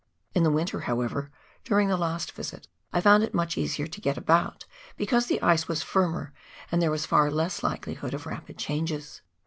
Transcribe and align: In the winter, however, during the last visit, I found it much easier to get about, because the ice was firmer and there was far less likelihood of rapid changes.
In 0.33 0.41
the 0.41 0.49
winter, 0.49 0.79
however, 0.79 1.29
during 1.63 1.87
the 1.87 1.95
last 1.95 2.31
visit, 2.31 2.67
I 2.91 3.01
found 3.01 3.23
it 3.23 3.35
much 3.35 3.55
easier 3.55 3.85
to 3.85 4.01
get 4.01 4.17
about, 4.17 4.65
because 4.97 5.27
the 5.27 5.39
ice 5.43 5.67
was 5.67 5.83
firmer 5.83 6.33
and 6.71 6.81
there 6.81 6.89
was 6.89 7.05
far 7.05 7.29
less 7.29 7.61
likelihood 7.61 8.15
of 8.15 8.25
rapid 8.25 8.57
changes. 8.57 9.21